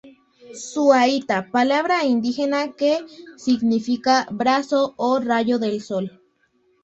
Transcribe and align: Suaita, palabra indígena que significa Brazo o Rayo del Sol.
Suaita, 0.67 1.45
palabra 1.51 2.03
indígena 2.05 2.71
que 2.79 3.05
significa 3.37 4.25
Brazo 4.31 4.95
o 4.97 5.19
Rayo 5.19 5.59
del 5.59 5.79
Sol. 5.79 6.19